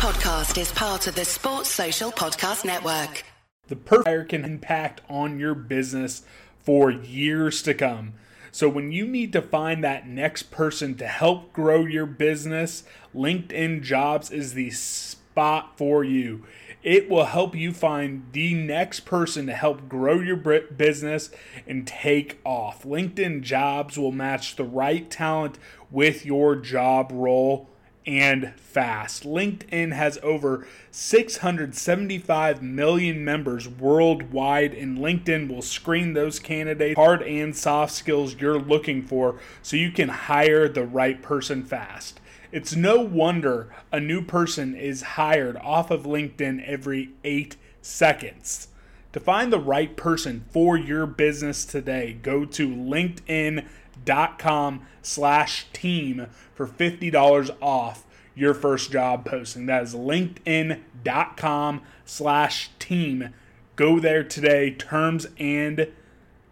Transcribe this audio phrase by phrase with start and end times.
[0.00, 3.22] podcast is part of the Sports Social Podcast Network.
[3.68, 6.22] The perfect hire can impact on your business
[6.58, 8.14] for years to come.
[8.50, 12.82] So when you need to find that next person to help grow your business,
[13.14, 16.46] LinkedIn Jobs is the spot for you.
[16.82, 21.28] It will help you find the next person to help grow your business
[21.66, 22.84] and take off.
[22.84, 25.58] LinkedIn Jobs will match the right talent
[25.90, 27.68] with your job role
[28.10, 29.22] and fast.
[29.22, 37.54] LinkedIn has over 675 million members worldwide, and LinkedIn will screen those candidates, hard and
[37.54, 42.20] soft skills you're looking for, so you can hire the right person fast.
[42.50, 48.68] It's no wonder a new person is hired off of LinkedIn every eight seconds.
[49.12, 53.66] To find the right person for your business today, go to LinkedIn dot
[54.04, 58.04] com slash team for $50 off
[58.34, 59.66] your first job posting.
[59.66, 63.34] That is linkedin.com slash team.
[63.76, 64.70] Go there today.
[64.70, 65.88] Terms and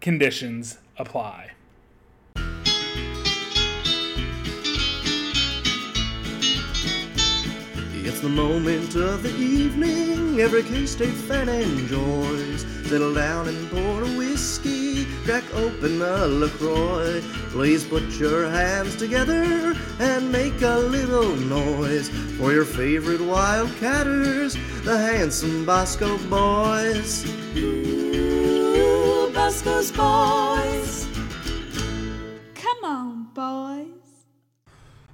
[0.01, 1.51] conditions apply.
[8.01, 12.65] It's the moment of the evening every K-State fan enjoys.
[12.89, 14.78] Settle down and pour a whiskey,
[15.25, 17.21] crack open a LaCroix.
[17.51, 24.97] Please put your hands together and make a little noise for your favorite Wildcatters, the
[24.97, 27.25] handsome Bosco boys.
[27.57, 30.78] Ooh, Bosco's boys.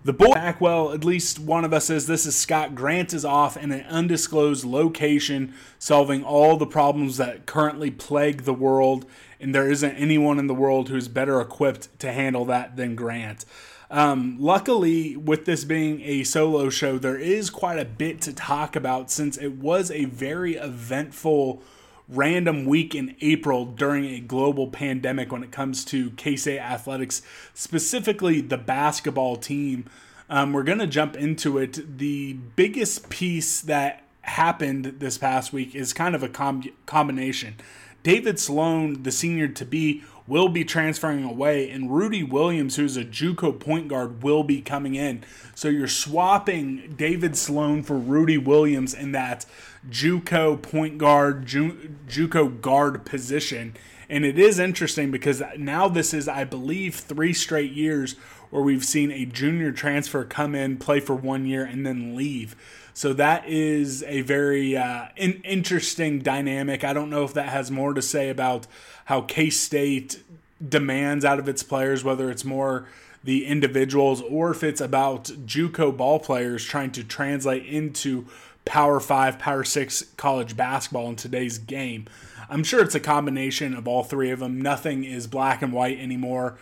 [0.05, 3.25] The boy back well, at least one of us says this is Scott Grant is
[3.25, 9.07] off in an undisclosed location, solving all the problems that currently plague the world,
[9.39, 13.45] and there isn't anyone in the world who's better equipped to handle that than Grant.
[13.89, 18.75] Um, luckily, with this being a solo show, there is quite a bit to talk
[18.75, 21.63] about since it was a very eventful
[22.07, 27.21] random week in April during a global pandemic when it comes to K State athletics,
[27.53, 29.85] specifically the basketball team.
[30.29, 31.97] Um, we're going to jump into it.
[31.97, 37.55] The biggest piece that happened this past week is kind of a com- combination.
[38.01, 43.05] David Sloan, the senior to be, will be transferring away, and Rudy Williams, who's a
[43.05, 45.23] JUCO point guard, will be coming in.
[45.53, 49.45] So you're swapping David Sloan for Rudy Williams in that
[49.89, 53.75] JUCO point guard, Ju- JUCO guard position.
[54.09, 58.13] And it is interesting because now this is, I believe, three straight years
[58.49, 62.55] where we've seen a junior transfer come in, play for one year, and then leave.
[62.93, 66.83] So that is a very uh, in- interesting dynamic.
[66.83, 68.67] I don't know if that has more to say about
[69.05, 70.23] how K State
[70.65, 72.87] demands out of its players, whether it's more
[73.23, 78.27] the individuals or if it's about JUCO ball players trying to translate into
[78.65, 82.05] Power Five, Power Six college basketball in today's game.
[82.49, 84.61] I'm sure it's a combination of all three of them.
[84.61, 86.57] Nothing is black and white anymore.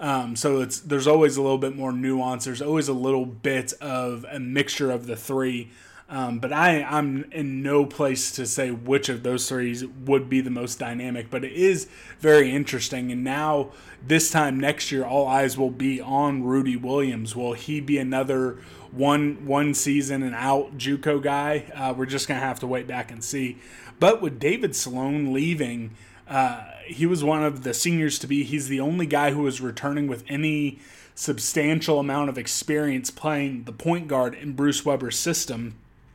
[0.00, 2.44] Um, so it's there's always a little bit more nuance.
[2.44, 5.70] There's always a little bit of a mixture of the three.
[6.10, 10.40] Um, but I, I'm in no place to say which of those three would be
[10.40, 11.28] the most dynamic.
[11.28, 11.86] But it is
[12.18, 13.12] very interesting.
[13.12, 13.72] And now,
[14.06, 17.36] this time next year, all eyes will be on Rudy Williams.
[17.36, 18.58] Will he be another
[18.92, 21.70] one one season and out JUCO guy?
[21.74, 23.58] Uh, we're just gonna have to wait back and see.
[24.00, 25.90] But with David Sloan leaving,
[26.28, 28.44] uh, he was one of the seniors to be.
[28.44, 30.78] He's the only guy who is returning with any
[31.14, 35.74] substantial amount of experience playing the point guard in Bruce Weber's system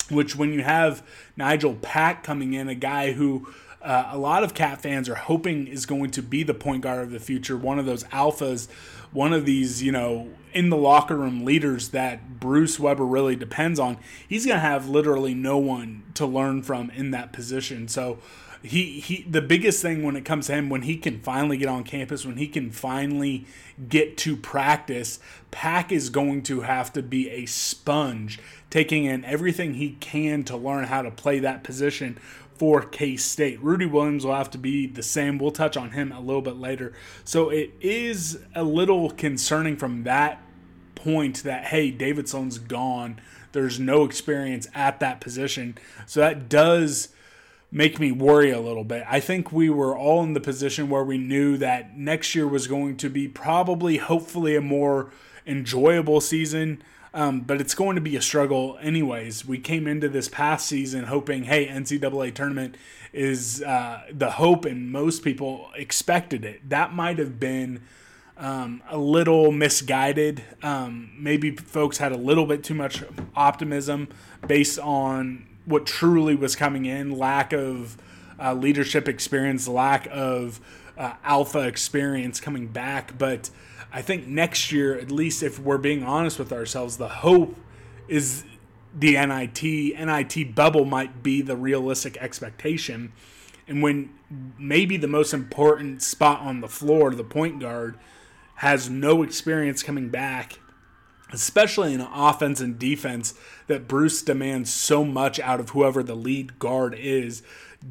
[0.09, 1.03] which when you have
[1.37, 3.47] Nigel Pack coming in, a guy who
[3.81, 7.01] uh, a lot of Cat fans are hoping is going to be the point guard
[7.01, 8.67] of the future, one of those alphas,
[9.13, 13.79] one of these, you know, in the locker room leaders that Bruce Weber really depends
[13.79, 13.97] on.
[14.27, 17.87] He's going to have literally no one to learn from in that position.
[17.87, 18.19] So
[18.63, 21.67] he he the biggest thing when it comes to him when he can finally get
[21.67, 23.45] on campus when he can finally
[23.89, 25.19] get to practice
[25.51, 30.55] pack is going to have to be a sponge taking in everything he can to
[30.55, 32.17] learn how to play that position
[32.57, 33.61] for K State.
[33.61, 35.37] Rudy Williams will have to be the same.
[35.37, 36.93] We'll touch on him a little bit later.
[37.25, 40.41] So it is a little concerning from that
[40.95, 43.19] point that, hey, David Sloan's gone.
[43.51, 45.77] There's no experience at that position.
[46.05, 47.09] So that does
[47.73, 49.03] make me worry a little bit.
[49.09, 52.67] I think we were all in the position where we knew that next year was
[52.67, 55.09] going to be probably, hopefully, a more
[55.47, 56.83] enjoyable season.
[57.15, 59.45] Um, but it's going to be a struggle anyways.
[59.45, 62.75] We came into this past season hoping, hey, NCAA tournament
[63.11, 66.69] is uh, the hope, and most people expected it.
[66.69, 67.81] That might have been
[68.37, 70.43] um, a little misguided.
[70.61, 73.03] Um, maybe folks had a little bit too much
[73.35, 74.09] optimism
[74.47, 77.97] based on what truly was coming in, lack of
[78.39, 80.59] uh, leadership experience, lack of
[80.97, 83.17] uh, alpha experience coming back.
[83.17, 83.49] But
[83.91, 87.55] I think next year, at least if we're being honest with ourselves, the hope
[88.07, 88.43] is
[88.93, 89.63] the NIT.
[89.63, 93.13] NIT bubble might be the realistic expectation.
[93.67, 94.13] And when
[94.57, 97.97] maybe the most important spot on the floor, the point guard,
[98.55, 100.59] has no experience coming back,
[101.33, 103.33] especially in offense and defense,
[103.67, 107.41] that Bruce demands so much out of whoever the lead guard is,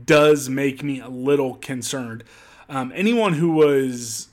[0.04, 2.24] does make me a little concerned.
[2.68, 4.28] Um, anyone who was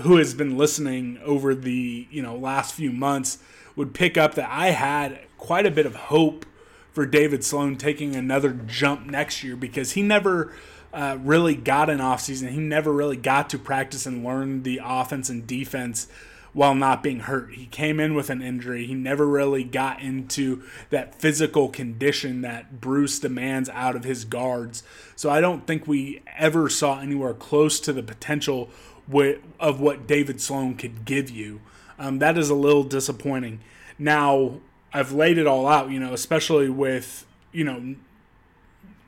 [0.00, 3.38] who has been listening over the you know last few months
[3.76, 6.44] would pick up that I had quite a bit of hope
[6.92, 10.52] for David Sloan taking another jump next year because he never
[10.92, 12.50] uh, really got an offseason.
[12.50, 16.06] He never really got to practice and learn the offense and defense
[16.52, 17.54] while not being hurt.
[17.54, 18.86] He came in with an injury.
[18.86, 24.82] He never really got into that physical condition that Bruce demands out of his guards.
[25.16, 28.68] So I don't think we ever saw anywhere close to the potential
[29.58, 31.60] of what David Sloan could give you.
[31.98, 33.60] Um, that is a little disappointing.
[33.98, 34.60] Now,
[34.92, 37.94] I've laid it all out, you know, especially with, you know,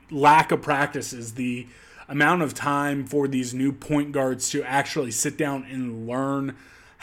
[0.09, 1.67] lack of practices, the
[2.07, 6.55] amount of time for these new point guards to actually sit down and learn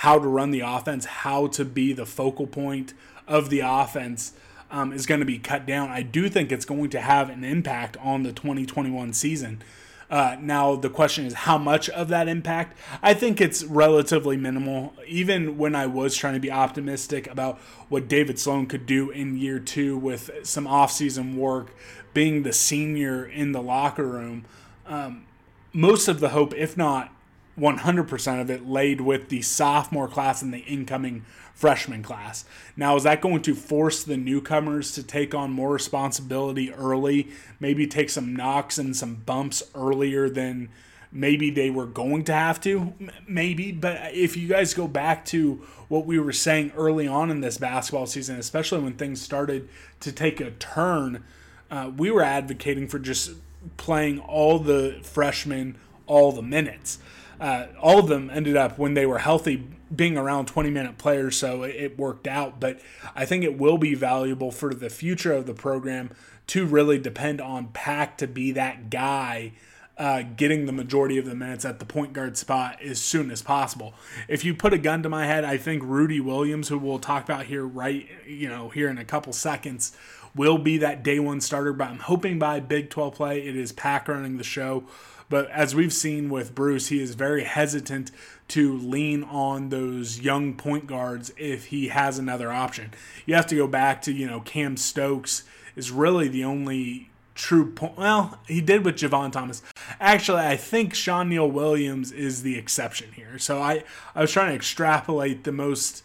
[0.02, 2.92] how to run the offense, how to be the focal point
[3.28, 4.32] of the offense
[4.68, 5.90] um, is going to be cut down.
[5.90, 9.62] I do think it's going to have an impact on the 2021 season.
[10.10, 12.76] Uh, now the question is how much of that impact.
[13.00, 14.92] I think it's relatively minimal.
[15.06, 19.36] Even when I was trying to be optimistic about what David Sloan could do in
[19.36, 21.76] year two with some offseason work,
[22.12, 24.46] being the senior in the locker room,
[24.84, 25.26] um,
[25.72, 27.12] most of the hope, if not
[27.58, 32.44] 100% of it, laid with the sophomore class and the incoming freshman class.
[32.76, 37.28] Now, is that going to force the newcomers to take on more responsibility early?
[37.60, 40.70] Maybe take some knocks and some bumps earlier than
[41.12, 42.94] maybe they were going to have to?
[43.28, 43.70] Maybe.
[43.70, 47.58] But if you guys go back to what we were saying early on in this
[47.58, 49.68] basketball season, especially when things started
[50.00, 51.22] to take a turn,
[51.70, 53.32] uh, we were advocating for just
[53.76, 55.76] playing all the freshmen
[56.06, 56.98] all the minutes.
[57.42, 61.36] Uh, all of them ended up when they were healthy being around 20 minute players,
[61.36, 62.60] so it worked out.
[62.60, 62.80] But
[63.16, 66.10] I think it will be valuable for the future of the program
[66.46, 69.54] to really depend on Pack to be that guy.
[69.98, 73.42] Uh, getting the majority of the minutes at the point guard spot as soon as
[73.42, 73.92] possible.
[74.26, 77.24] If you put a gun to my head, I think Rudy Williams, who we'll talk
[77.24, 79.94] about here right, you know, here in a couple seconds,
[80.34, 81.74] will be that day one starter.
[81.74, 84.84] But I'm hoping by Big 12 play, it is Pack running the show.
[85.32, 88.10] But as we've seen with Bruce, he is very hesitant
[88.48, 92.92] to lean on those young point guards if he has another option.
[93.24, 95.44] You have to go back to, you know, Cam Stokes
[95.74, 97.96] is really the only true point.
[97.96, 99.62] Well, he did with Jevon Thomas.
[99.98, 103.38] Actually, I think Shaun Neal-Williams is the exception here.
[103.38, 106.04] So I, I was trying to extrapolate the most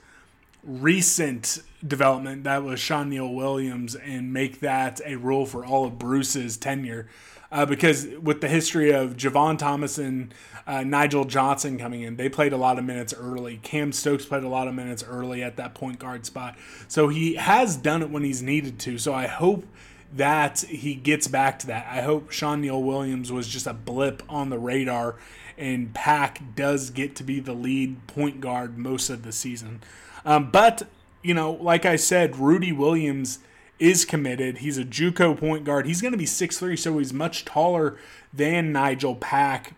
[0.63, 6.55] recent development that was Shaun Neal-Williams and make that a rule for all of Bruce's
[6.55, 7.09] tenure
[7.51, 10.33] uh, because with the history of Jevon Thomas and
[10.65, 13.57] uh, Nigel Johnson coming in, they played a lot of minutes early.
[13.63, 16.57] Cam Stokes played a lot of minutes early at that point guard spot.
[16.87, 18.97] So he has done it when he's needed to.
[18.97, 19.65] So I hope
[20.13, 21.87] that he gets back to that.
[21.89, 25.15] I hope Shaun Neal-Williams was just a blip on the radar
[25.57, 29.81] and Pack does get to be the lead point guard most of the season.
[30.23, 30.83] Um, but,
[31.23, 33.39] you know, like I said, Rudy Williams
[33.79, 34.59] is committed.
[34.59, 35.85] He's a JUCO point guard.
[35.85, 37.97] He's going to be 6'3", so he's much taller
[38.33, 39.73] than Nigel Pack.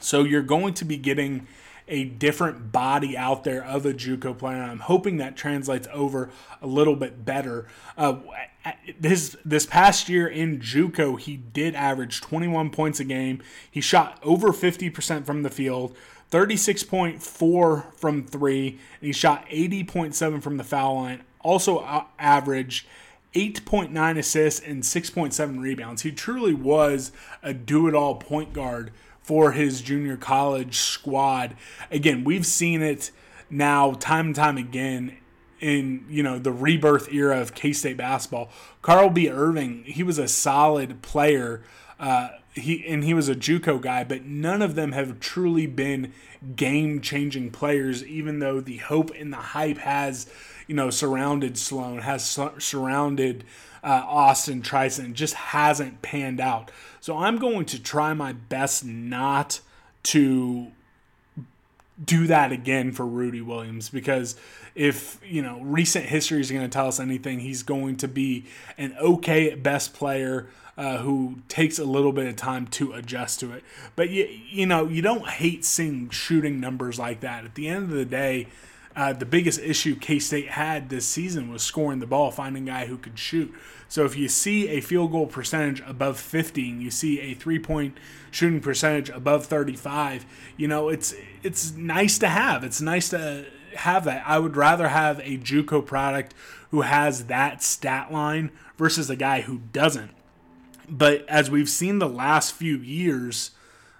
[0.00, 1.46] So you're going to be getting
[1.86, 4.62] a different body out there of a JUCO player.
[4.62, 6.30] I'm hoping that translates over
[6.62, 7.66] a little bit better.
[7.96, 8.16] Uh,
[8.98, 13.42] this this past year in JUCO, he did average 21 points a game.
[13.70, 15.94] He shot over 50% from the field,
[16.30, 21.22] 36.4 from three, and he shot 80.7 from the foul line.
[21.40, 22.86] Also averaged
[23.34, 26.02] 8.9 assists and 6.7 rebounds.
[26.02, 27.12] He truly was
[27.42, 31.56] a do it all point guard for his junior college squad.
[31.90, 33.10] Again, we've seen it
[33.50, 35.16] now time and time again
[35.60, 38.50] in you know the rebirth era of K-State basketball.
[38.82, 41.62] Carlbe Ervin, he was a solid player.
[41.98, 46.12] Uh, he and he was a JUCO guy, but none of them have truly been
[46.56, 48.04] game-changing players.
[48.04, 50.26] Even though the hope and the hype has
[50.66, 53.44] you know, surrounded Sloan, has su- surrounded
[53.82, 56.70] uh, Austin Trice, just hasn't panned out.
[57.00, 59.60] So I'm going to try my best not
[60.04, 60.68] to
[62.02, 64.34] do that again for Rudy Williams because
[64.74, 68.46] if you know recent history is going to tell us anything, he's going to be
[68.76, 73.40] an okay at best player uh, who takes a little bit of time to adjust
[73.40, 73.64] to it.
[73.96, 77.44] But you you know you don't hate seeing shooting numbers like that.
[77.44, 78.48] At the end of the day.
[78.96, 82.72] Uh, the biggest issue K State had this season was scoring the ball, finding a
[82.72, 83.52] guy who could shoot.
[83.88, 87.58] So if you see a field goal percentage above 50 and you see a three
[87.58, 87.96] point
[88.30, 90.24] shooting percentage above 35,
[90.56, 92.62] you know, it's it's nice to have.
[92.62, 94.22] It's nice to have that.
[94.26, 96.34] I would rather have a JUCO product
[96.70, 100.10] who has that stat line versus a guy who doesn't.
[100.96, 103.50] But as we've seen the last few years,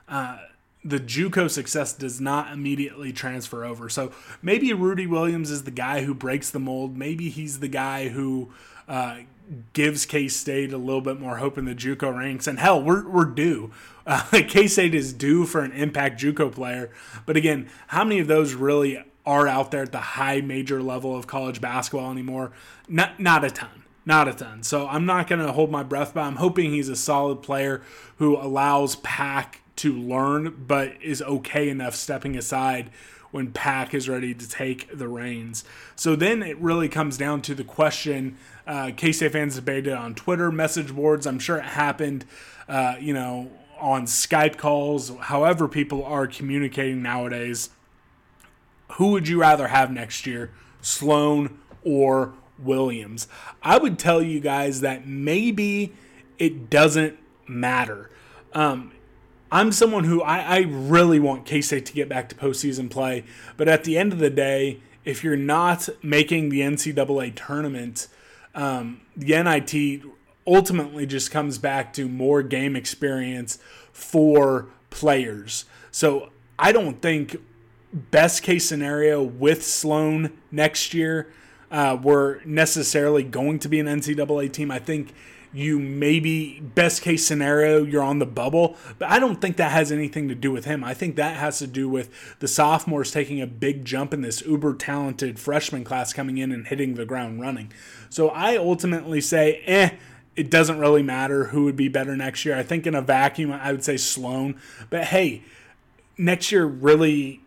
[0.08, 0.38] uh,
[0.84, 3.88] the JUCO success does not immediately transfer over.
[3.88, 6.96] So maybe Rudy Williams is the guy who breaks the mold.
[6.96, 8.52] Maybe he's the guy who
[8.86, 9.18] uh,
[9.72, 12.46] gives K State a little bit more hope in the JUCO ranks.
[12.46, 13.72] And hell, we're we're due.
[14.06, 16.90] Uh, K State is due for an impact JUCO player.
[17.26, 21.16] But again, how many of those really are out there at the high major level
[21.16, 22.52] of college basketball anymore?
[22.88, 24.62] Not not a ton not a ton.
[24.62, 27.82] So I'm not going to hold my breath, but I'm hoping he's a solid player
[28.18, 32.90] who allows Pack to learn, but is okay enough stepping aside
[33.30, 35.64] when Pack is ready to take the reins.
[35.96, 40.52] So then it really comes down to the question uh, K fans debated on Twitter,
[40.52, 41.26] message boards.
[41.26, 42.24] I'm sure it happened,
[42.68, 47.70] uh, you know, on Skype calls, however people are communicating nowadays.
[48.92, 53.28] Who would you rather have next year, Sloan or Williams?
[53.62, 55.92] I would tell you guys that maybe
[56.38, 58.10] it doesn't matter.
[58.52, 58.92] Um,
[59.50, 63.24] I'm someone who I, I really want K State to get back to postseason play,
[63.56, 68.08] but at the end of the day, if you're not making the NCAA tournament,
[68.54, 70.02] um, the NIT
[70.46, 73.58] ultimately just comes back to more game experience
[73.92, 75.64] for players.
[75.90, 77.36] So I don't think
[77.92, 81.32] best case scenario with Sloan next year,
[81.70, 84.70] uh, we're necessarily going to be an NCAA team.
[84.70, 85.12] I think
[85.54, 89.92] you maybe best case scenario you're on the bubble but i don't think that has
[89.92, 90.82] anything to do with him.
[90.82, 94.42] I think that has to do with the sophomores taking a big jump in this
[94.42, 97.72] uber talented freshman class coming in and hitting the ground running.
[98.10, 99.90] So i ultimately say eh
[100.34, 102.56] it doesn't really matter who would be better next year.
[102.56, 104.60] I think in a vacuum i would say sloan.
[104.90, 105.44] But hey
[106.18, 107.43] next year really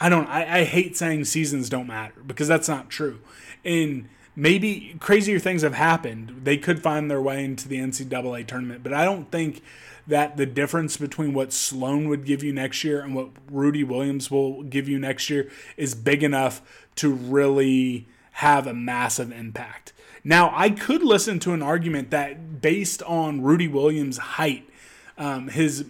[0.00, 3.20] i don't i, I hate saying seasons don't matter because that's not true
[3.64, 6.40] And maybe crazier things have happened.
[6.44, 9.62] They could find their way into the NCAA tournament, but I don't think
[10.06, 14.30] that the difference between what Sloan would give you next year and what Rudy Williams
[14.30, 16.60] will give you next year is big enough
[16.96, 19.92] to really have a massive impact.
[20.22, 24.68] Now, I could listen to an argument that based on Rudy Williams' height,
[25.16, 25.86] um, his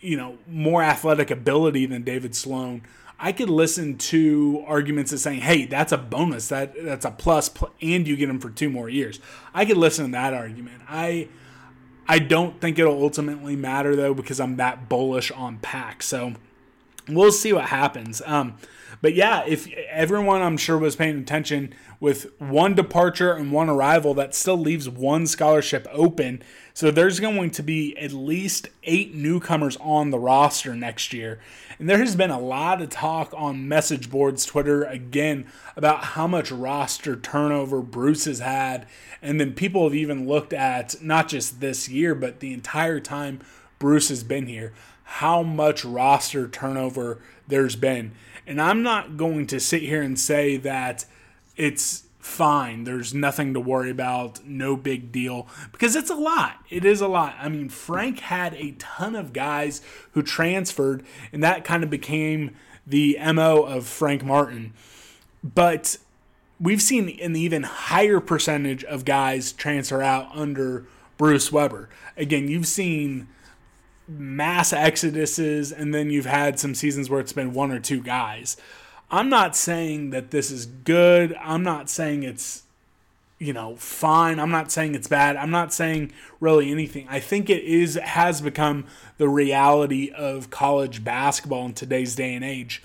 [0.00, 2.82] you know more athletic ability than David Sloan,
[3.18, 6.48] I could listen to arguments of saying, "Hey, that's a bonus.
[6.48, 9.20] That that's a plus, and you get him for two more years."
[9.54, 10.82] I could listen to that argument.
[10.88, 11.28] I
[12.08, 16.02] I don't think it'll ultimately matter though because I'm that bullish on Pack.
[16.02, 16.34] So
[17.08, 18.22] we'll see what happens.
[18.26, 18.54] Um,
[19.00, 24.14] but yeah, if everyone I'm sure was paying attention with one departure and one arrival,
[24.14, 26.42] that still leaves one scholarship open.
[26.74, 31.40] So there's going to be at least eight newcomers on the roster next year.
[31.78, 36.26] And there has been a lot of talk on message boards, Twitter, again, about how
[36.26, 38.86] much roster turnover Bruce has had.
[39.20, 43.40] And then people have even looked at not just this year, but the entire time
[43.78, 44.72] Bruce has been here,
[45.04, 48.12] how much roster turnover there's been.
[48.46, 51.04] And I'm not going to sit here and say that
[51.56, 52.84] it's fine.
[52.84, 54.44] There's nothing to worry about.
[54.44, 55.46] No big deal.
[55.72, 56.58] Because it's a lot.
[56.68, 57.36] It is a lot.
[57.40, 59.80] I mean, Frank had a ton of guys
[60.12, 64.74] who transferred, and that kind of became the MO of Frank Martin.
[65.42, 65.98] But
[66.60, 70.86] we've seen an even higher percentage of guys transfer out under
[71.16, 71.88] Bruce Weber.
[72.16, 73.28] Again, you've seen
[74.08, 78.56] mass exoduses, and then you've had some seasons where it's been one or two guys.
[79.10, 81.34] I'm not saying that this is good.
[81.40, 82.62] I'm not saying it's
[83.38, 84.38] you know fine.
[84.38, 85.36] I'm not saying it's bad.
[85.36, 87.06] I'm not saying really anything.
[87.08, 88.86] I think it is has become
[89.18, 92.82] the reality of college basketball in today's day and age.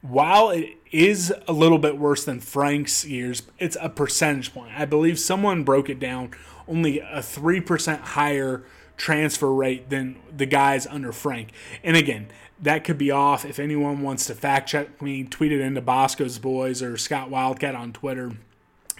[0.00, 4.72] While it is a little bit worse than Frank's years, it's a percentage point.
[4.76, 6.32] I believe someone broke it down
[6.66, 8.62] only a 3% higher
[8.96, 11.50] transfer rate than the guys under Frank.
[11.82, 12.28] And again,
[12.60, 13.44] that could be off.
[13.44, 17.74] If anyone wants to fact check me, tweet it into Bosco's Boys or Scott Wildcat
[17.74, 18.32] on Twitter.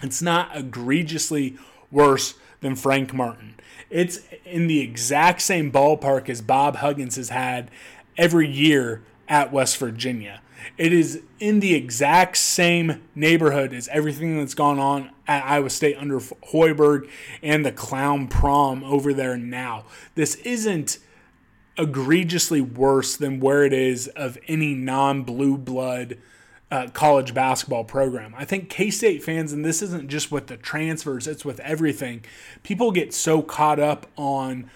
[0.01, 1.57] It's not egregiously
[1.89, 3.55] worse than Frank Martin.
[3.89, 7.71] It's in the exact same ballpark as Bob Huggins has had
[8.17, 10.41] every year at West Virginia.
[10.77, 15.97] It is in the exact same neighborhood as everything that's gone on at Iowa State
[15.97, 17.09] under Hoiberg
[17.41, 19.85] and the clown prom over there now.
[20.15, 20.99] This isn't
[21.77, 26.17] egregiously worse than where it is of any non blue blood
[26.73, 28.33] uh, college basketball program.
[28.35, 32.25] I think K State fans, and this isn't just with the transfers, it's with everything,
[32.63, 34.71] people get so caught up on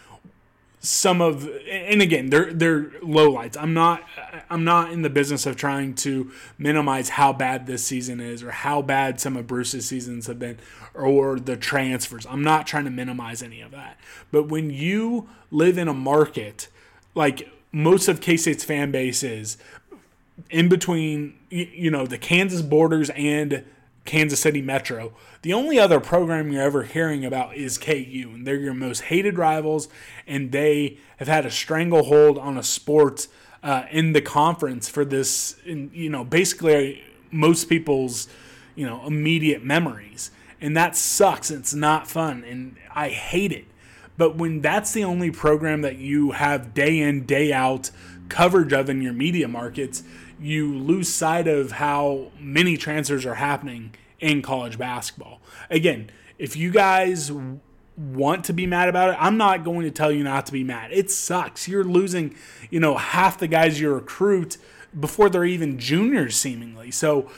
[0.80, 3.58] some of and again they're they're lowlights.
[3.60, 4.04] I'm not
[4.50, 8.52] I'm not in the business of trying to minimize how bad this season is or
[8.52, 10.60] how bad some of Bruce's seasons have been
[10.94, 12.26] or the transfers.
[12.28, 13.98] I'm not trying to minimize any of that.
[14.32, 16.68] But when you live in a market
[17.16, 19.58] like most of K-State's fan base is
[20.50, 23.66] in between you know the Kansas borders and
[24.08, 25.14] Kansas City Metro.
[25.44, 29.38] The only other program you're ever hearing about is KU, and they're your most hated
[29.38, 29.88] rivals,
[30.26, 33.28] and they have had a stranglehold on a sport
[33.62, 38.28] uh, in the conference for this, in, you know, basically most people's,
[38.76, 40.32] you know, immediate memories.
[40.60, 41.52] And that sucks.
[41.52, 43.66] It's not fun, and I hate it.
[44.18, 47.92] But when that's the only program that you have day in, day out
[48.30, 50.04] coverage of in your media markets,
[50.40, 55.42] you lose sight of how many transfers are happening in college basketball.
[55.70, 57.32] Again, if you guys
[57.98, 60.64] want to be mad about it, I'm not going to tell you not to be
[60.64, 60.92] mad.
[60.92, 61.68] It sucks.
[61.68, 62.36] You're losing,
[62.70, 64.58] you know, half the guys you recruit
[64.98, 66.92] before they're even juniors, seemingly.
[66.92, 67.30] So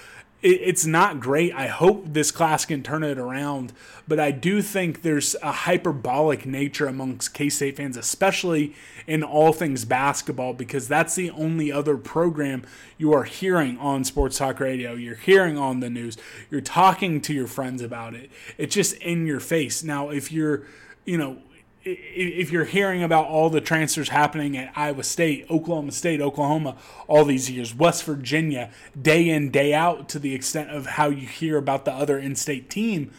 [0.41, 1.53] it's not great.
[1.53, 3.73] I hope this class can turn it around,
[4.07, 8.73] but I do think there's a hyperbolic nature amongst K State fans, especially
[9.05, 12.63] in all things basketball, because that's the only other program
[12.97, 14.93] you are hearing on sports talk radio.
[14.93, 16.17] You're hearing on the news.
[16.49, 18.29] You're talking to your friends about it.
[18.57, 19.83] It's just in your face.
[19.83, 20.63] Now, if you're,
[21.05, 21.39] you know,
[21.91, 26.77] if you're hearing about all the transfers happening at Iowa State, Oklahoma State, Oklahoma,
[27.07, 28.69] all these years, West Virginia,
[28.99, 32.35] day in, day out, to the extent of how you hear about the other in
[32.35, 33.11] state team,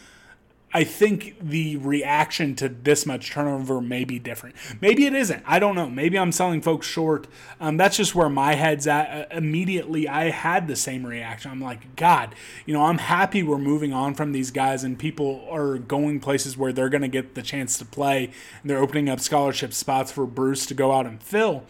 [0.73, 4.55] I think the reaction to this much turnover may be different.
[4.79, 5.43] Maybe it isn't.
[5.45, 5.89] I don't know.
[5.89, 7.27] Maybe I'm selling folks short.
[7.59, 9.31] Um, that's just where my head's at.
[9.31, 11.51] Uh, immediately, I had the same reaction.
[11.51, 15.45] I'm like, God, you know, I'm happy we're moving on from these guys and people
[15.51, 19.09] are going places where they're going to get the chance to play and they're opening
[19.09, 21.63] up scholarship spots for Bruce to go out and fill.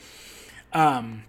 [0.73, 1.23] Um,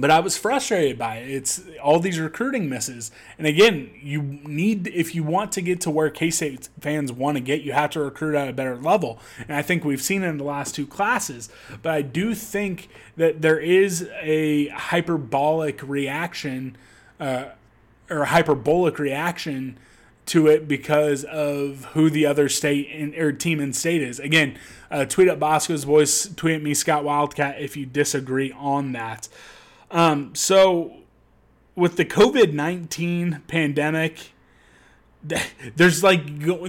[0.00, 1.30] but I was frustrated by it.
[1.30, 3.10] It's all these recruiting misses.
[3.36, 7.36] And again, you need if you want to get to where K State fans want
[7.36, 9.18] to get, you have to recruit at a better level.
[9.46, 11.48] And I think we've seen it in the last two classes.
[11.82, 16.76] But I do think that there is a hyperbolic reaction,
[17.20, 17.46] uh,
[18.10, 19.78] or hyperbolic reaction
[20.26, 24.20] to it because of who the other state in, or team in state is.
[24.20, 24.58] Again,
[24.90, 29.28] uh, tweet at Bosco's Boys, tweet at me Scott Wildcat if you disagree on that.
[29.90, 30.92] Um, so,
[31.74, 34.32] with the COVID 19 pandemic,
[35.76, 36.22] there's like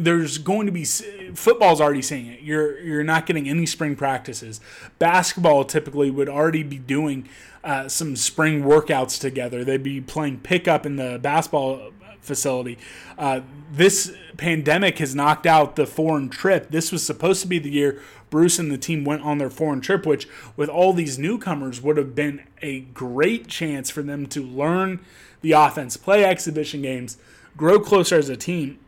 [0.03, 2.41] there's going to be football's already saying it.
[2.41, 4.60] You're you're not getting any spring practices.
[4.97, 7.29] Basketball typically would already be doing
[7.63, 9.63] uh, some spring workouts together.
[9.63, 12.77] They'd be playing pickup in the basketball facility.
[13.17, 16.69] Uh, this pandemic has knocked out the foreign trip.
[16.71, 19.82] This was supposed to be the year Bruce and the team went on their foreign
[19.82, 24.43] trip, which with all these newcomers would have been a great chance for them to
[24.43, 24.99] learn
[25.41, 27.17] the offense, play exhibition games,
[27.58, 28.79] grow closer as a team.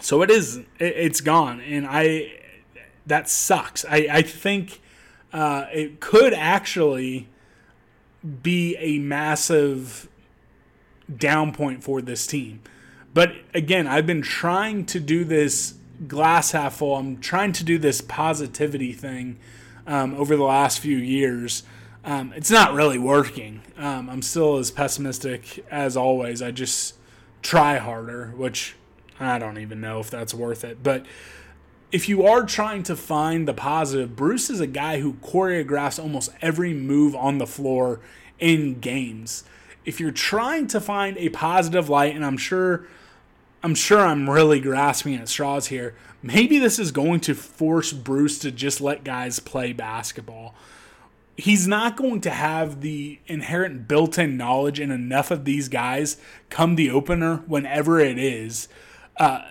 [0.00, 2.40] So it is, it's gone, and I
[3.06, 3.84] that sucks.
[3.84, 4.80] I I think
[5.32, 7.28] uh, it could actually
[8.42, 10.08] be a massive
[11.18, 12.60] down point for this team.
[13.14, 15.74] But again, I've been trying to do this
[16.08, 16.96] glass half full.
[16.96, 19.38] I'm trying to do this positivity thing
[19.86, 21.62] um, over the last few years.
[22.04, 23.62] Um, it's not really working.
[23.76, 26.42] Um, I'm still as pessimistic as always.
[26.42, 26.96] I just
[27.42, 28.76] try harder, which
[29.20, 30.82] I don't even know if that's worth it.
[30.82, 31.06] But
[31.92, 36.32] if you are trying to find the positive, Bruce is a guy who choreographs almost
[36.40, 38.00] every move on the floor
[38.38, 39.44] in games.
[39.84, 42.86] If you're trying to find a positive light, and I'm sure
[43.64, 45.94] I'm sure I'm really grasping at straws here.
[46.20, 50.54] Maybe this is going to force Bruce to just let guys play basketball.
[51.36, 56.16] He's not going to have the inherent built in knowledge in enough of these guys
[56.50, 58.68] come the opener, whenever it is,
[59.16, 59.42] uh,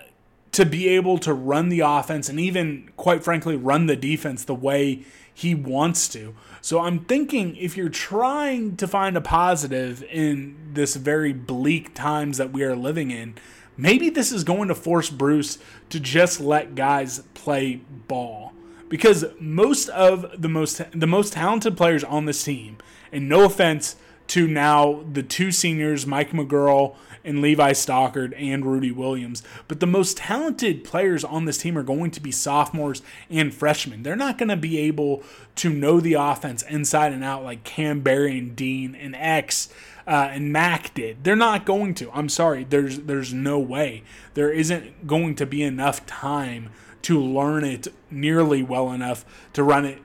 [0.52, 4.54] to be able to run the offense and even, quite frankly, run the defense the
[4.54, 6.34] way he wants to.
[6.60, 12.36] So I'm thinking if you're trying to find a positive in this very bleak times
[12.38, 13.34] that we are living in,
[13.76, 18.52] maybe this is going to force Bruce to just let guys play ball
[18.92, 22.76] because most of the most the most talented players on this team,
[23.10, 28.90] and no offense to now the two seniors, Mike McGuirl and Levi Stockard and Rudy
[28.90, 29.42] Williams.
[29.68, 34.02] But the most talented players on this team are going to be sophomores and freshmen.
[34.02, 35.22] They're not going to be able
[35.56, 39.68] to know the offense inside and out like Cam Barry and Dean and X.
[40.06, 41.22] Uh, and Mac did.
[41.22, 42.10] They're not going to.
[42.12, 42.64] I'm sorry.
[42.64, 44.02] There's there's no way.
[44.34, 46.70] There isn't going to be enough time
[47.02, 49.98] to learn it nearly well enough to run it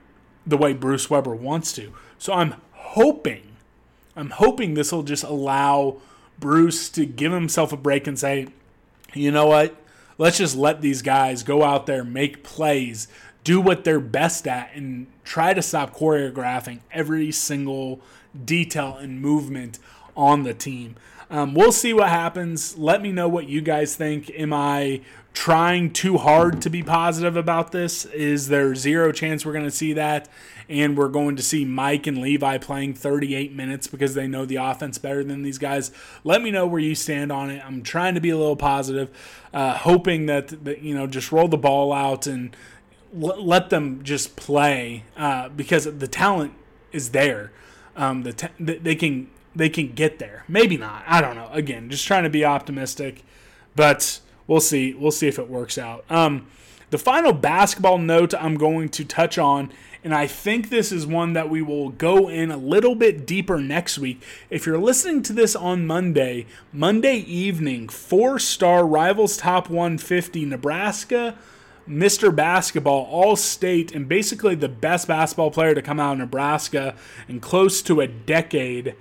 [0.45, 1.93] the way Bruce Weber wants to.
[2.17, 3.58] So I'm hoping,
[4.15, 5.97] I'm hoping this will just allow
[6.39, 8.47] Bruce to give himself a break and say,
[9.13, 9.76] you know what?
[10.17, 13.08] Let's just let these guys go out there, make plays,
[13.43, 18.02] do what they're best at, and try to stop choreographing every single
[18.45, 19.80] detail and movement
[20.15, 20.95] on the team.
[21.30, 22.78] Um, we'll see what happens.
[22.78, 24.30] Let me know what you guys think.
[24.32, 25.02] Am I
[25.38, 28.06] trying too hard to be positive about this?
[28.06, 30.28] Is there zero chance we're going to see that?
[30.67, 34.56] And we're going to see Mike and Levi playing 38 minutes because they know the
[34.56, 35.91] offense better than these guys.
[36.23, 37.63] Let me know where you stand on it.
[37.63, 39.15] I'm trying to be a little positive,
[39.54, 42.56] uh, hoping that, that, you know, just roll the ball out and
[43.13, 46.54] l- let them just play uh, because the talent
[46.91, 47.52] is there.
[47.95, 50.45] Um, the t- they can they can get there.
[50.47, 51.04] Maybe not.
[51.06, 51.50] I don't know.
[51.52, 53.23] Again, just trying to be optimistic,
[53.76, 54.93] but we'll see.
[54.93, 56.05] We'll see if it works out.
[56.10, 56.47] Um,
[56.89, 59.71] the final basketball note I'm going to touch on,
[60.05, 63.60] and I think this is one that we will go in a little bit deeper
[63.60, 64.23] next week.
[64.49, 71.38] If you're listening to this on Monday, Monday evening, four star rivals top 150, Nebraska.
[71.88, 72.36] Mr.
[72.36, 76.93] Basketball, all state, and basically the best basketball player to come out of Nebraska
[77.29, 78.93] in close to a decade,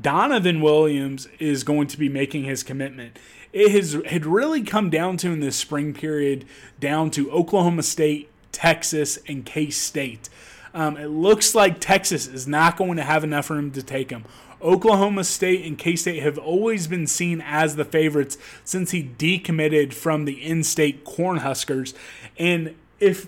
[0.00, 3.16] Donovan Williams is going to be making his commitment
[3.52, 6.44] it has had really come down to in this spring period
[6.80, 10.28] down to Oklahoma State, Texas, and K State.
[10.74, 14.24] Um, it looks like Texas is not going to have enough room to take him.
[14.62, 19.92] Oklahoma State and K State have always been seen as the favorites since he decommitted
[19.92, 21.94] from the in state Cornhuskers.
[22.38, 23.26] And if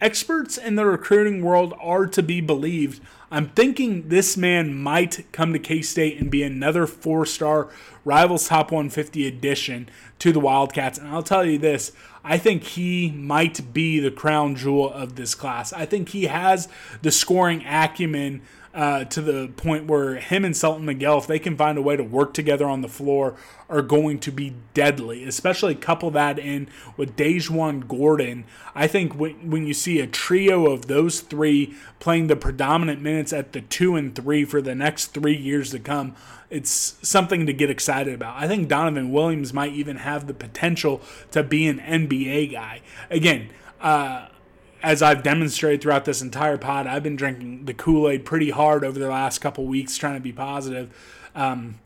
[0.00, 5.52] experts in the recruiting world are to be believed, I'm thinking this man might come
[5.52, 7.68] to K State and be another four star
[8.04, 9.88] Rivals Top 150 addition
[10.20, 10.98] to the Wildcats.
[10.98, 11.92] And I'll tell you this
[12.24, 15.72] I think he might be the crown jewel of this class.
[15.72, 16.68] I think he has
[17.02, 18.42] the scoring acumen
[18.76, 21.96] uh, to the point where him and Selton Miguel, if they can find a way
[21.96, 23.34] to work together on the floor,
[23.70, 25.24] are going to be deadly.
[25.24, 28.44] Especially couple that in with DaJuan Gordon.
[28.74, 33.32] I think when, when you see a trio of those three playing the predominant minutes
[33.32, 36.14] at the two and three for the next three years to come,
[36.50, 38.36] it's something to get excited about.
[38.36, 42.82] I think Donovan Williams might even have the potential to be an NBA guy.
[43.10, 43.48] Again,
[43.80, 44.28] uh,
[44.82, 48.84] as I've demonstrated throughout this entire pod, I've been drinking the Kool Aid pretty hard
[48.84, 50.94] over the last couple weeks, trying to be positive.
[51.34, 51.76] Um,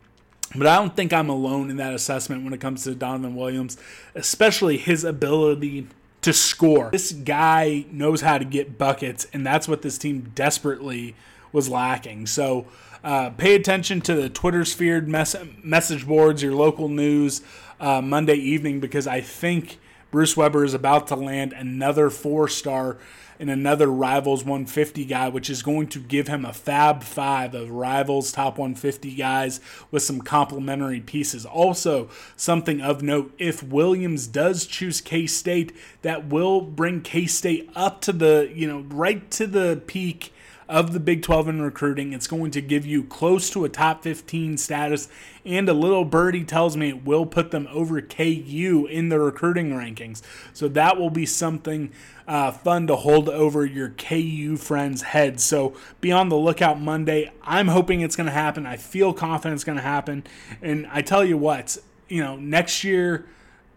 [0.55, 3.77] but I don't think I'm alone in that assessment when it comes to Donovan Williams,
[4.15, 5.87] especially his ability
[6.21, 6.89] to score.
[6.91, 11.15] This guy knows how to get buckets, and that's what this team desperately
[11.51, 12.27] was lacking.
[12.27, 12.67] So
[13.03, 17.41] uh, pay attention to the Twitter sphere mess- message boards, your local news
[17.79, 19.79] uh, Monday evening, because I think
[20.11, 22.97] Bruce Weber is about to land another four star
[23.39, 27.71] and another Rivals 150 guy, which is going to give him a fab five of
[27.71, 31.43] Rivals top 150 guys with some complementary pieces.
[31.43, 37.69] Also, something of note if Williams does choose K State, that will bring K State
[37.73, 40.33] up to the, you know, right to the peak
[40.71, 42.13] of the Big 12 in recruiting.
[42.13, 45.09] It's going to give you close to a top 15 status,
[45.43, 49.71] and a little birdie tells me it will put them over KU in the recruiting
[49.71, 50.21] rankings.
[50.53, 51.91] So that will be something
[52.25, 55.43] uh, fun to hold over your KU friends' heads.
[55.43, 57.33] So be on the lookout Monday.
[57.43, 58.65] I'm hoping it's going to happen.
[58.65, 60.23] I feel confident it's going to happen.
[60.61, 63.25] And I tell you what, you know, next year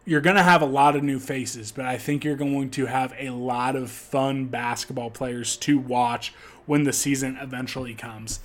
[0.07, 2.87] you're going to have a lot of new faces, but I think you're going to
[2.87, 6.35] have a lot of fun basketball players to watch
[6.67, 8.41] when the season eventually comes.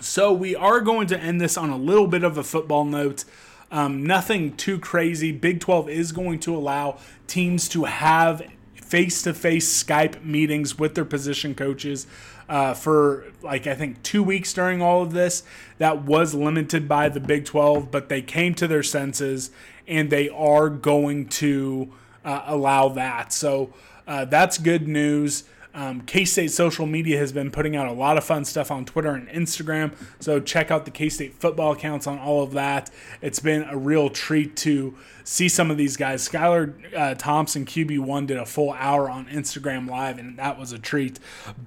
[0.00, 3.24] So we are going to end this on a little bit of a football note.
[3.70, 5.32] Um, nothing too crazy.
[5.32, 8.42] Big 12 is going to allow teams to have
[8.74, 12.06] face to face Skype meetings with their position coaches
[12.48, 15.42] uh, for, like, I think two weeks during all of this.
[15.78, 19.50] That was limited by the Big 12, but they came to their senses
[19.88, 21.92] and they are going to
[22.24, 23.32] uh, allow that.
[23.32, 23.72] So
[24.06, 25.44] uh, that's good news.
[25.74, 28.84] Um, K State social media has been putting out a lot of fun stuff on
[28.84, 29.94] Twitter and Instagram.
[30.20, 32.90] So check out the K State football accounts on all of that.
[33.20, 36.28] It's been a real treat to see some of these guys.
[36.28, 40.78] Skylar uh, Thompson, QB1, did a full hour on Instagram Live, and that was a
[40.78, 41.18] treat.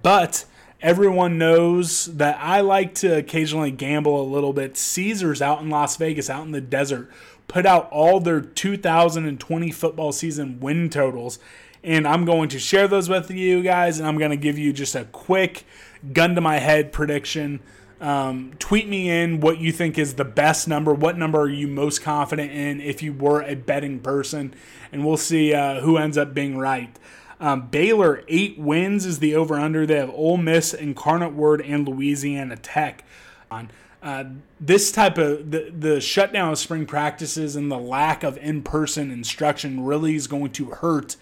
[0.01, 0.45] But
[0.79, 4.77] Everyone knows that I like to occasionally gamble a little bit.
[4.77, 7.09] Caesars out in Las Vegas, out in the desert,
[7.47, 11.39] put out all their 2020 football season win totals.
[11.83, 14.73] And I'm going to share those with you guys, and I'm going to give you
[14.73, 15.65] just a quick
[16.13, 17.59] gun to my head prediction.
[17.99, 20.93] Um, tweet me in what you think is the best number.
[20.93, 24.53] What number are you most confident in if you were a betting person?
[24.91, 26.97] And we'll see uh, who ends up being right.
[27.39, 29.85] Um, Baylor, eight wins is the over under.
[29.85, 33.03] They have Ole Miss, Incarnate Word, and Louisiana Tech.
[33.49, 33.69] On
[34.01, 34.25] uh,
[34.59, 39.11] this type of the, the shutdown of spring practices and the lack of in person
[39.11, 41.15] instruction really is going to hurt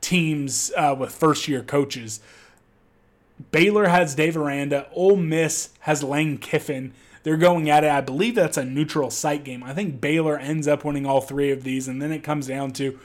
[0.00, 2.20] teams uh, with first year coaches.
[3.50, 4.88] Baylor has Dave Aranda.
[4.92, 6.92] Ole Miss has Lane Kiffin.
[7.22, 7.90] They're going at it.
[7.90, 9.62] I believe that's a neutral site game.
[9.62, 12.72] I think Baylor ends up winning all three of these, and then it comes down
[12.72, 12.98] to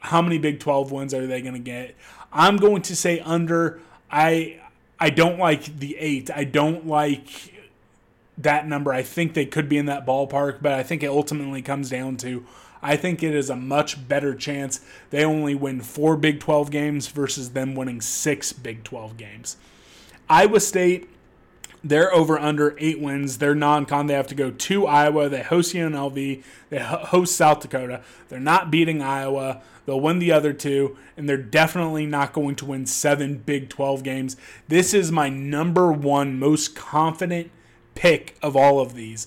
[0.00, 1.94] how many Big 12 wins are they going to get?
[2.32, 3.80] I'm going to say under.
[4.10, 4.60] I
[4.98, 6.30] I don't like the eight.
[6.34, 7.54] I don't like
[8.38, 8.92] that number.
[8.92, 12.16] I think they could be in that ballpark, but I think it ultimately comes down
[12.18, 12.44] to
[12.82, 17.08] I think it is a much better chance they only win four Big 12 games
[17.08, 19.56] versus them winning six Big 12 games.
[20.28, 21.08] Iowa State,
[21.82, 23.38] they're over under eight wins.
[23.38, 24.06] They're non con.
[24.06, 25.28] They have to go to Iowa.
[25.28, 26.42] They host UNLV.
[26.68, 28.02] They host South Dakota.
[28.28, 29.62] They're not beating Iowa.
[29.86, 34.02] They'll win the other two, and they're definitely not going to win seven Big 12
[34.02, 34.36] games.
[34.68, 37.50] This is my number one most confident
[37.94, 39.26] pick of all of these.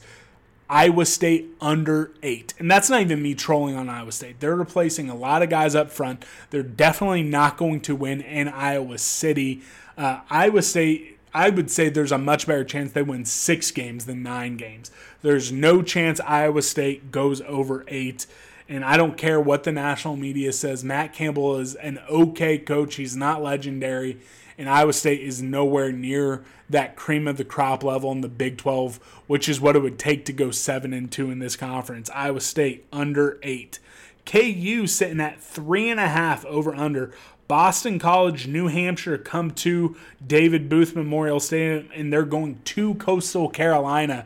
[0.73, 2.55] Iowa State under eight.
[2.57, 4.39] And that's not even me trolling on Iowa State.
[4.39, 6.25] They're replacing a lot of guys up front.
[6.49, 9.61] They're definitely not going to win in Iowa City.
[9.95, 14.07] Uh, Iowa State, I would say there's a much better chance they win six games
[14.07, 14.89] than nine games.
[15.21, 18.25] There's no chance Iowa State goes over eight.
[18.73, 20.83] And I don't care what the national media says.
[20.83, 22.95] Matt Campbell is an okay coach.
[22.95, 24.17] He's not legendary.
[24.57, 28.57] And Iowa State is nowhere near that cream of the crop level in the Big
[28.57, 32.09] 12, which is what it would take to go 7 and 2 in this conference.
[32.15, 33.77] Iowa State under 8.
[34.25, 37.11] KU sitting at 3.5 over under.
[37.47, 43.49] Boston College, New Hampshire come to David Booth Memorial Stadium, and they're going to Coastal
[43.49, 44.25] Carolina.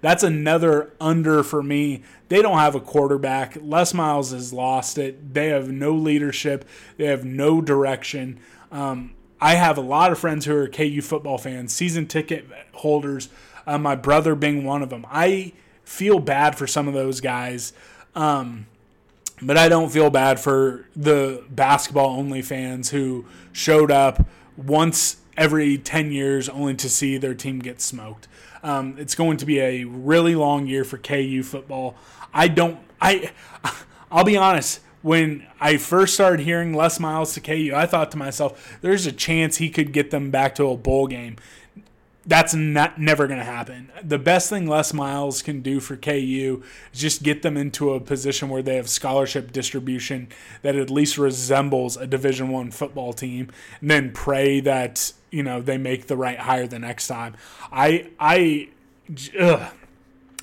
[0.00, 2.02] That's another under for me.
[2.28, 3.56] They don't have a quarterback.
[3.60, 5.34] Les Miles has lost it.
[5.34, 6.64] They have no leadership.
[6.96, 8.38] They have no direction.
[8.70, 13.28] Um, I have a lot of friends who are KU football fans, season ticket holders.
[13.66, 15.06] Uh, my brother being one of them.
[15.10, 15.52] I
[15.84, 17.72] feel bad for some of those guys.
[18.14, 18.66] Um,
[19.40, 25.78] but I don't feel bad for the basketball only fans who showed up once every
[25.78, 28.26] 10 years only to see their team get smoked.
[28.62, 31.96] Um, it's going to be a really long year for KU football.
[32.32, 33.32] I don't, I,
[34.10, 38.18] I'll be honest, when I first started hearing Les Miles to KU, I thought to
[38.18, 41.36] myself, there's a chance he could get them back to a bowl game
[42.28, 43.90] that's not never going to happen.
[44.04, 46.62] The best thing Les Miles can do for KU
[46.92, 50.28] is just get them into a position where they have scholarship distribution
[50.60, 55.62] that at least resembles a Division One football team, and then pray that you know
[55.62, 57.34] they make the right hire the next time.
[57.72, 58.68] I I.
[59.40, 59.72] Ugh.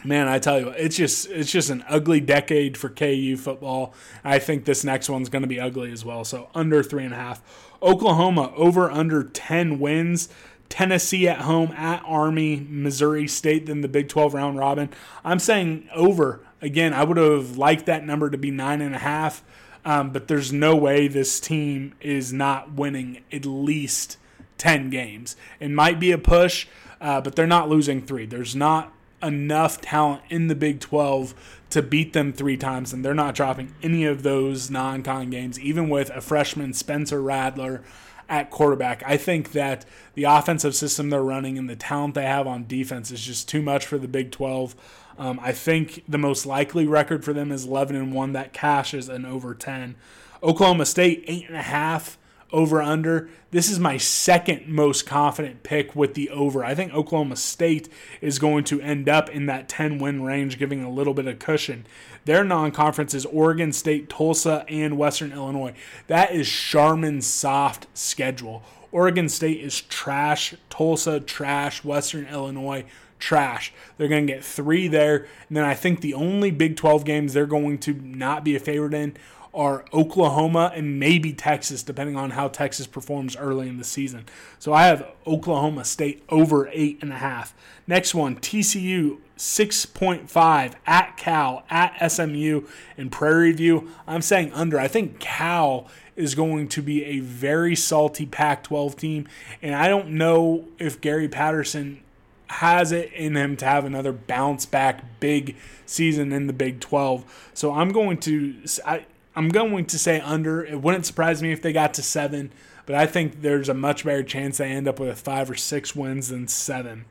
[0.04, 3.93] Man, I tell you, it's just it's just an ugly decade for KU football.
[4.24, 6.24] I think this next one's going to be ugly as well.
[6.24, 7.41] So under three and a half.
[7.82, 10.30] Oklahoma over under ten wins.
[10.69, 14.89] Tennessee at home at Army, Missouri State, then the Big 12 round robin.
[15.23, 16.41] I'm saying over.
[16.62, 19.43] Again, I would have liked that number to be nine and a half,
[19.84, 24.17] um, but there's no way this team is not winning at least
[24.58, 25.36] 10 games.
[25.60, 26.67] It might be a push,
[26.99, 28.25] uh, but they're not losing three.
[28.25, 31.34] There's not enough talent in the Big 12
[31.71, 35.60] to beat them three times, and they're not dropping any of those non con games,
[35.60, 37.84] even with a freshman, Spencer Rattler
[38.30, 39.04] at quarterback.
[39.06, 43.12] I think that the offensive system they're running and the talent they have on defense
[43.12, 44.76] is just too much for the Big 12.
[45.18, 48.34] Um, I think the most likely record for them is 11 and 1.
[48.34, 49.96] That cashes an over 10.
[50.44, 52.18] Oklahoma State, 8.5
[52.52, 53.30] over under.
[53.52, 56.64] This is my second most confident pick with the over.
[56.64, 57.90] I think Oklahoma State
[58.22, 61.40] is going to end up in that 10 win range, giving a little bit of
[61.40, 61.86] cushion.
[62.26, 65.74] Their non conference is Oregon State, Tulsa, and Western Illinois.
[66.08, 68.64] That is Charmin's soft schedule.
[68.92, 72.86] Oregon State is trash, Tulsa, trash, Western Illinois,
[73.20, 73.74] trash.
[73.98, 75.28] They're going to get three there.
[75.48, 78.60] And then I think the only Big 12 games they're going to not be a
[78.60, 79.16] favorite in
[79.54, 84.26] are Oklahoma and maybe Texas, depending on how Texas performs early in the season.
[84.60, 87.56] So I have Oklahoma State over eight and a half.
[87.88, 92.62] Next one, TCU 6.5 at Cal, at SMU,
[92.98, 93.89] and Prairie View.
[94.08, 94.80] I'm saying under.
[94.80, 99.28] I think Cal is going to be a very salty Pac 12 team.
[99.62, 102.02] And I don't know if Gary Patterson
[102.48, 107.52] has it in him to have another bounce back big season in the Big 12.
[107.54, 110.63] So I'm going to I, I'm going to say under.
[110.63, 112.52] It wouldn't surprise me if they got to 7,
[112.86, 115.95] but I think there's a much better chance they end up with 5 or 6
[115.95, 117.06] wins than 7.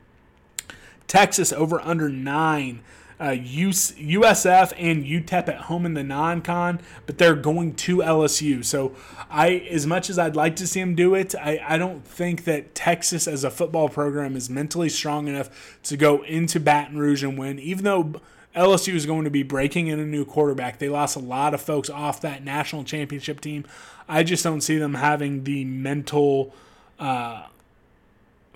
[1.07, 2.81] Texas over under 9
[3.19, 8.63] uh, USF and UTEP at home in the non-con, but they're going to LSU.
[8.63, 8.93] So
[9.29, 12.43] I, as much as I'd like to see them do it, I, I don't think
[12.43, 17.23] that Texas as a football program is mentally strong enough to go into Baton Rouge
[17.23, 17.59] and win.
[17.59, 18.21] Even though
[18.55, 21.61] LSU is going to be breaking in a new quarterback, they lost a lot of
[21.61, 23.65] folks off that national championship team.
[24.09, 26.53] I just don't see them having the mental.
[26.99, 27.47] Uh,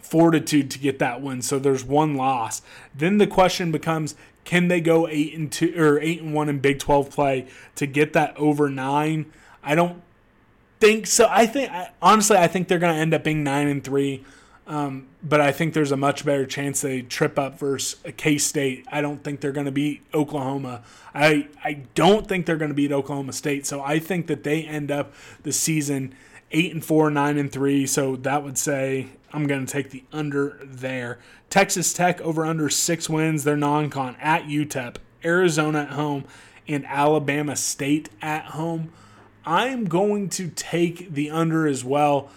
[0.01, 1.41] fortitude to get that win.
[1.41, 2.61] So there's one loss.
[2.95, 6.59] Then the question becomes can they go eight and two or eight and one in
[6.59, 9.31] Big Twelve play to get that over nine?
[9.63, 10.01] I don't
[10.79, 11.27] think so.
[11.29, 14.25] I think honestly, I think they're going to end up being nine and three.
[14.65, 18.85] Um, but I think there's a much better chance they trip up versus K State.
[18.91, 20.83] I don't think they're going to beat Oklahoma.
[21.13, 23.65] I I don't think they're going to beat Oklahoma State.
[23.65, 26.13] So I think that they end up the season
[26.51, 27.85] eight and four, nine and three.
[27.85, 31.19] So that would say I'm going to take the under there.
[31.49, 33.43] Texas Tech over under six wins.
[33.43, 36.25] They're non con at UTEP, Arizona at home,
[36.67, 38.91] and Alabama State at home.
[39.45, 42.29] I'm going to take the under as well.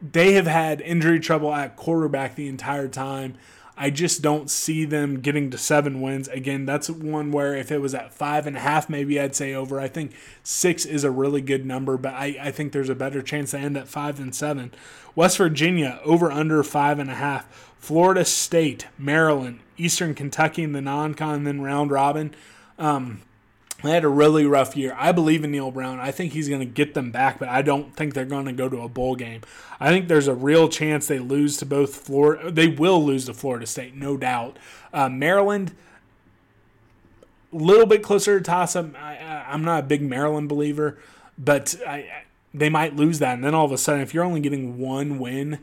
[0.00, 3.36] They have had injury trouble at quarterback the entire time.
[3.76, 6.28] I just don't see them getting to seven wins.
[6.28, 9.52] Again, that's one where if it was at five and a half, maybe I'd say
[9.52, 9.78] over.
[9.78, 13.20] I think six is a really good number, but I, I think there's a better
[13.20, 14.72] chance they end at five than seven.
[15.14, 17.46] West Virginia over under five and a half.
[17.78, 22.34] Florida State, Maryland, Eastern Kentucky in the non-con, then round robin.
[22.78, 23.20] Um,
[23.82, 24.94] they had a really rough year.
[24.98, 26.00] I believe in Neal Brown.
[26.00, 28.52] I think he's going to get them back, but I don't think they're going to
[28.52, 29.42] go to a bowl game.
[29.78, 32.50] I think there's a real chance they lose to both Florida.
[32.50, 34.58] They will lose to Florida State, no doubt.
[34.92, 35.74] Uh, Maryland,
[37.52, 38.94] a little bit closer to toss up.
[38.96, 40.98] I, am not a big Maryland believer,
[41.38, 43.34] but I, they might lose that.
[43.34, 45.58] And then all of a sudden, if you're only getting one win,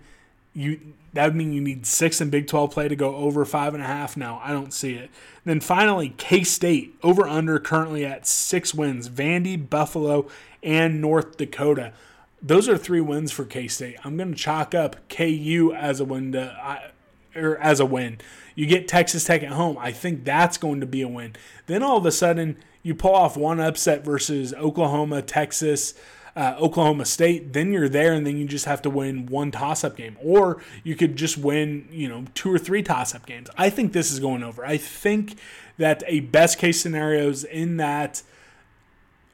[0.53, 3.73] you that would mean you need six in Big 12 play to go over five
[3.73, 4.17] and a half.
[4.17, 5.09] Now, I don't see it.
[5.45, 9.09] Then finally, K State over under currently at six wins.
[9.09, 10.27] Vandy, Buffalo,
[10.61, 11.93] and North Dakota.
[12.41, 13.97] Those are three wins for K State.
[14.03, 16.31] I'm going to chalk up KU as a win.
[16.33, 16.91] To,
[17.35, 18.19] or as a win.
[18.55, 19.77] You get Texas Tech at home.
[19.79, 21.35] I think that's going to be a win.
[21.65, 25.93] Then all of a sudden, you pull off one upset versus Oklahoma, Texas,
[26.35, 29.95] uh, Oklahoma State, then you're there, and then you just have to win one toss-up
[29.95, 33.49] game, or you could just win, you know, two or three toss-up games.
[33.57, 34.65] I think this is going over.
[34.65, 35.37] I think
[35.77, 38.23] that a best case scenario is in that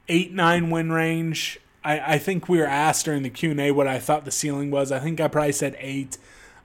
[0.08, 1.58] eight nine win range.
[1.82, 4.30] I, I think we were asked during the Q and A what I thought the
[4.30, 4.92] ceiling was.
[4.92, 6.18] I think I probably said eight.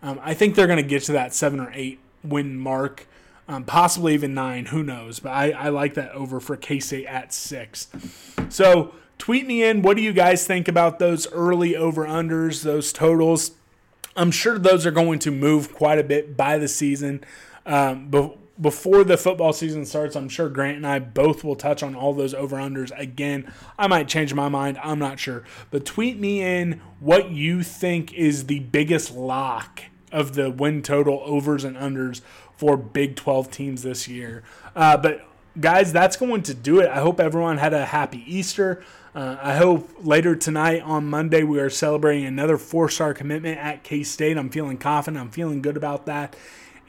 [0.04, 3.08] Um, I think they're going to get to that seven or eight win mark.
[3.48, 5.20] Um, possibly even nine, who knows?
[5.20, 7.88] But I, I like that over for K State at six.
[8.50, 9.82] So Tweet me in.
[9.82, 13.52] What do you guys think about those early over unders, those totals?
[14.16, 17.24] I'm sure those are going to move quite a bit by the season.
[17.66, 18.10] Um,
[18.60, 22.14] before the football season starts, I'm sure Grant and I both will touch on all
[22.14, 23.52] those over unders again.
[23.78, 24.80] I might change my mind.
[24.82, 25.44] I'm not sure.
[25.72, 31.22] But tweet me in what you think is the biggest lock of the win total
[31.26, 32.22] overs and unders
[32.56, 34.44] for Big 12 teams this year.
[34.74, 35.28] Uh, but
[35.60, 36.90] guys, that's going to do it.
[36.90, 38.82] I hope everyone had a happy Easter.
[39.16, 43.82] Uh, I hope later tonight on Monday we are celebrating another four star commitment at
[43.82, 44.38] K State.
[44.38, 45.22] I'm feeling confident.
[45.24, 46.36] I'm feeling good about that.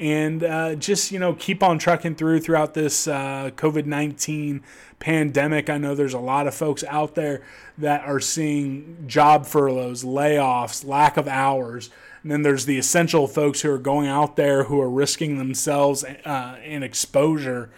[0.00, 4.60] And uh, just, you know, keep on trucking through throughout this uh, COVID 19
[4.98, 5.70] pandemic.
[5.70, 7.42] I know there's a lot of folks out there
[7.78, 11.90] that are seeing job furloughs, layoffs, lack of hours.
[12.24, 16.02] And then there's the essential folks who are going out there who are risking themselves
[16.02, 17.70] uh, in exposure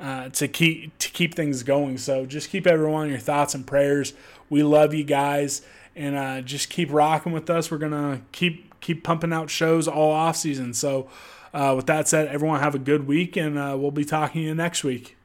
[0.00, 1.98] uh, to keep to keep things going.
[1.98, 4.12] So just keep everyone your thoughts and prayers.
[4.50, 5.62] We love you guys,
[5.96, 7.70] and uh, just keep rocking with us.
[7.70, 10.74] We're gonna keep keep pumping out shows all off season.
[10.74, 11.08] So
[11.52, 14.48] uh, with that said, everyone have a good week, and uh, we'll be talking to
[14.48, 15.16] you next week.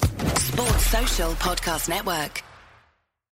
[0.00, 2.42] Sports Social Podcast Network.